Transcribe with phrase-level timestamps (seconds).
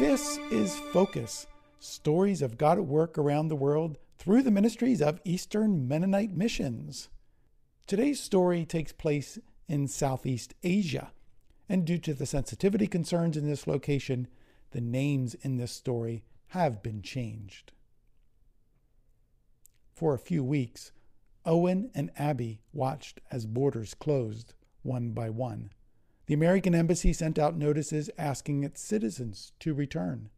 [0.00, 1.46] This is Focus
[1.78, 7.10] Stories of God at Work Around the World through the ministries of Eastern Mennonite Missions.
[7.86, 11.12] Today's story takes place in Southeast Asia,
[11.68, 14.28] and due to the sensitivity concerns in this location,
[14.70, 17.72] the names in this story have been changed.
[19.94, 20.92] For a few weeks,
[21.44, 25.72] Owen and Abby watched as borders closed one by one.
[26.30, 30.30] The American Embassy sent out notices asking its citizens to return.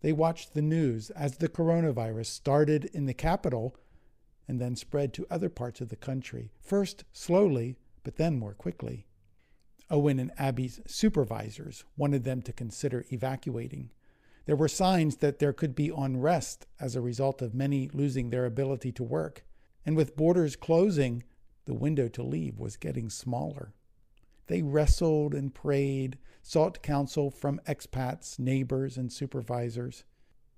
[0.00, 3.76] They watched the news as the coronavirus started in the capital
[4.48, 9.06] and then spread to other parts of the country, first slowly, but then more quickly.
[9.88, 13.90] Owen and Abby's supervisors wanted them to consider evacuating.
[14.46, 18.46] There were signs that there could be unrest as a result of many losing their
[18.46, 19.44] ability to work.
[19.86, 21.22] And with borders closing,
[21.66, 23.74] the window to leave was getting smaller.
[24.50, 30.02] They wrestled and prayed, sought counsel from expats, neighbors, and supervisors,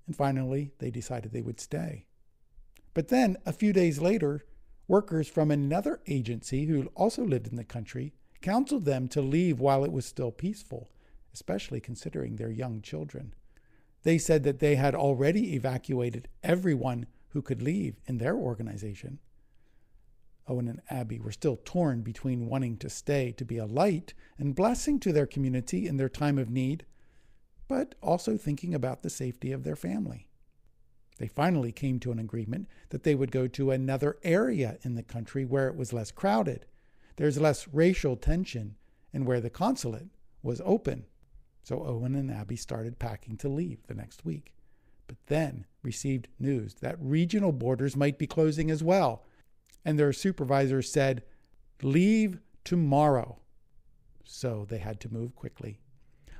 [0.07, 2.07] and finally they decided they would stay.
[2.95, 4.45] But then, a few days later,
[4.87, 9.83] workers from another agency who also lived in the country counseled them to leave while
[9.85, 10.89] it was still peaceful,
[11.31, 13.35] especially considering their young children.
[14.01, 19.19] They said that they had already evacuated everyone who could leave in their organization.
[20.47, 24.55] Owen and Abby were still torn between wanting to stay to be a light and
[24.55, 26.85] blessing to their community in their time of need,
[27.67, 30.27] but also thinking about the safety of their family.
[31.17, 35.03] They finally came to an agreement that they would go to another area in the
[35.03, 36.65] country where it was less crowded,
[37.15, 38.75] there's less racial tension,
[39.13, 40.07] and where the consulate
[40.41, 41.05] was open.
[41.63, 44.53] So Owen and Abby started packing to leave the next week,
[45.07, 49.23] but then received news that regional borders might be closing as well
[49.85, 51.23] and their supervisor said,
[51.81, 53.39] Leave tomorrow.
[54.23, 55.79] So they had to move quickly.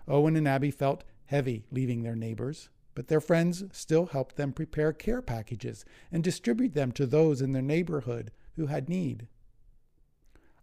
[0.08, 4.94] Owen and Abby felt heavy leaving their neighbors, but their friends still helped them prepare
[4.94, 9.28] care packages and distribute them to those in their neighborhood who had need.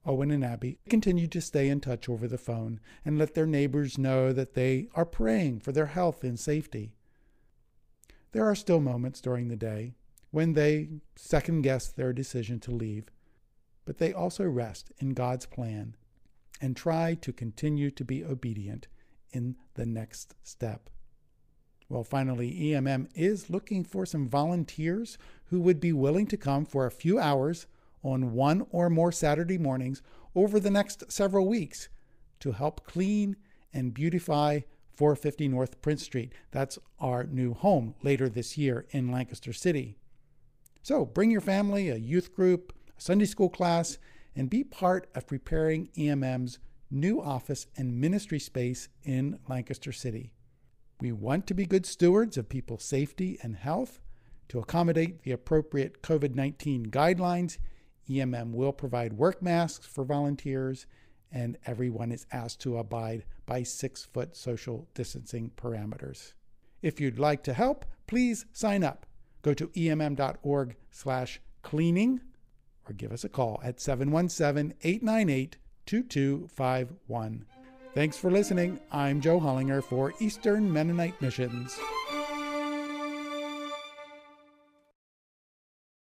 [0.06, 3.98] Owen and Abby continued to stay in touch over the phone and let their neighbors
[3.98, 6.94] know that they are praying for their health and safety.
[8.32, 9.94] There are still moments during the day
[10.30, 13.10] when they second guess their decision to leave,
[13.84, 15.96] but they also rest in God's plan
[16.60, 18.86] and try to continue to be obedient
[19.32, 20.90] in the next step.
[21.88, 26.86] Well, finally, EMM is looking for some volunteers who would be willing to come for
[26.86, 27.66] a few hours
[28.04, 30.02] on one or more Saturday mornings
[30.34, 31.88] over the next several weeks
[32.38, 33.36] to help clean
[33.72, 34.60] and beautify
[34.94, 36.32] 450 North Prince Street.
[36.50, 39.96] That's our new home later this year in Lancaster City.
[40.82, 43.98] So bring your family, a youth group, a Sunday school class,
[44.34, 46.58] and be part of preparing EMM's
[46.90, 50.32] new office and ministry space in Lancaster City.
[51.00, 54.00] We want to be good stewards of people's safety and health.
[54.48, 57.58] To accommodate the appropriate COVID 19 guidelines,
[58.08, 60.86] EMM will provide work masks for volunteers,
[61.30, 66.32] and everyone is asked to abide by six foot social distancing parameters.
[66.82, 69.06] If you'd like to help, please sign up
[69.42, 72.20] Go to emm.org slash cleaning
[72.88, 75.56] or give us a call at 717 898
[75.86, 77.46] 2251.
[77.94, 78.78] Thanks for listening.
[78.92, 81.78] I'm Joe Hollinger for Eastern Mennonite Missions.